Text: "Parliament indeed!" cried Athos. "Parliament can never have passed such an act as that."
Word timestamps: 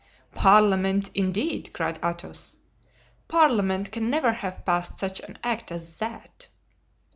"Parliament 0.33 1.11
indeed!" 1.13 1.69
cried 1.73 1.99
Athos. 2.03 2.55
"Parliament 3.27 3.91
can 3.91 4.09
never 4.09 4.33
have 4.33 4.65
passed 4.65 4.97
such 4.97 5.19
an 5.19 5.37
act 5.43 5.71
as 5.71 5.99
that." 5.99 6.47